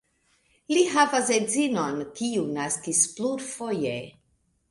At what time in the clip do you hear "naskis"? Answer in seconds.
2.55-3.03